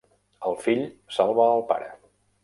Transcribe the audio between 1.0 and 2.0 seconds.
salva el pare.